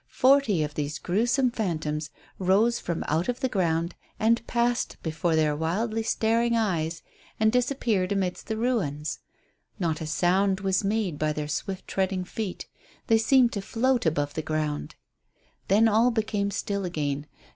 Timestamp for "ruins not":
8.57-10.01